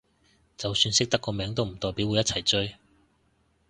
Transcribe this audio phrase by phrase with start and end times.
[0.57, 2.75] 就算識得個名都唔代表會一齊追